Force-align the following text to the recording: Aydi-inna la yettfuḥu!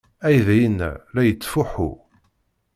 Aydi-inna 0.27 0.89
la 1.13 1.21
yettfuḥu! 1.27 1.91